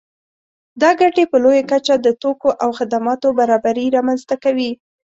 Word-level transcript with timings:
دا 0.81 0.89
ګټې 1.01 1.23
په 1.31 1.37
لویه 1.43 1.63
کچه 1.71 1.95
د 1.99 2.07
توکو 2.21 2.49
او 2.63 2.69
خدماتو 2.79 3.27
برابري 3.39 3.85
رامنځته 3.97 4.35
کوي 4.43 4.71